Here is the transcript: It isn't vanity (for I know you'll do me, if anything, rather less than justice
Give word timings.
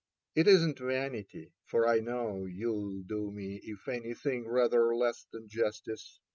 It 0.33 0.47
isn't 0.47 0.79
vanity 0.79 1.53
(for 1.67 1.87
I 1.87 1.99
know 1.99 2.45
you'll 2.47 3.03
do 3.03 3.31
me, 3.31 3.57
if 3.63 3.87
anything, 3.87 4.47
rather 4.47 4.95
less 4.95 5.27
than 5.31 5.47
justice 5.47 6.19